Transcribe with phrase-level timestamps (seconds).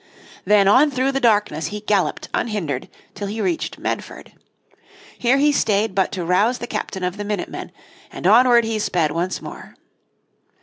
[0.45, 4.31] Then on through the darkness he galloped unhindered till he reached Medford.
[5.19, 7.71] Here he stayed but to rouse the captain of the minute men,
[8.11, 9.75] and onward he sped once more.